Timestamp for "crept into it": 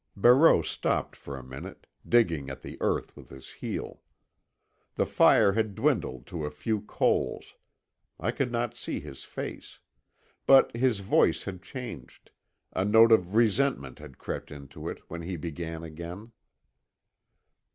14.17-15.03